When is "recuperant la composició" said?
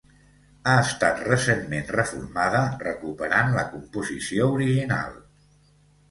2.83-4.47